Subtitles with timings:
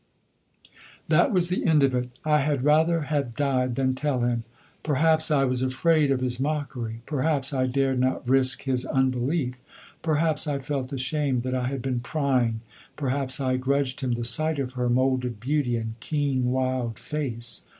[1.09, 2.09] That was the end of it.
[2.25, 4.45] I had rather have died than tell him.
[4.81, 9.53] Perhaps I was afraid of his mockery, perhaps I dared not risk his unbelief,
[10.01, 12.61] perhaps I felt ashamed that I had been prying,
[12.95, 17.61] perhaps I grudged him the sight of her moulded beauty and keen wild face.